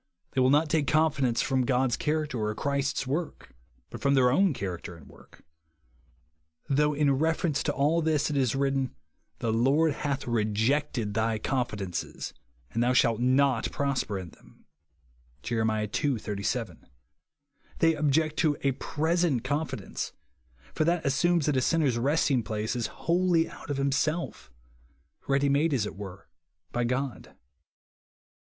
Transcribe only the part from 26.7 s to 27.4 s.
by God.